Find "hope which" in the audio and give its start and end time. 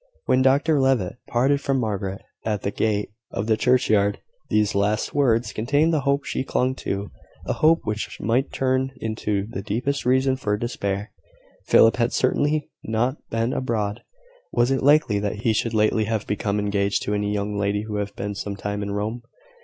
7.53-8.17